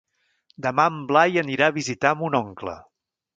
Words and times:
Demà 0.65 0.85
en 0.91 0.97
Blai 1.11 1.37
anirà 1.41 1.67
a 1.67 1.75
visitar 1.77 2.15
mon 2.23 2.39
oncle. 2.41 2.75